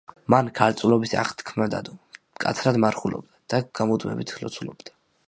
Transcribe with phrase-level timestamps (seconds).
[0.33, 1.93] მან ქალწულობის აღთქმა დადო,
[2.37, 4.99] მკაცრად მარხულობდა და გამუდმებით ლოცულობდა.